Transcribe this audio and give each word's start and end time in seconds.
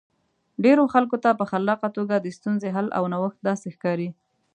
ډېرو 0.63 0.83
خلکو 0.93 1.17
ته 1.23 1.29
په 1.39 1.45
خلاقه 1.51 1.87
توګه 1.97 2.15
د 2.17 2.27
ستونزې 2.37 2.69
حل 2.75 2.87
او 2.97 3.03
نوښت 3.13 3.39
داسې 3.47 3.67
ښکاري. 3.75 4.09